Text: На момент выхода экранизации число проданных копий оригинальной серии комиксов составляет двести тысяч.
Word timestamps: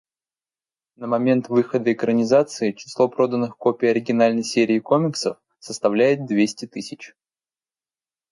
На 0.95 1.05
момент 1.07 1.47
выхода 1.47 1.93
экранизации 1.93 2.71
число 2.71 3.07
проданных 3.07 3.55
копий 3.55 3.85
оригинальной 3.89 4.43
серии 4.43 4.79
комиксов 4.79 5.37
составляет 5.59 6.25
двести 6.25 6.65
тысяч. 6.65 7.13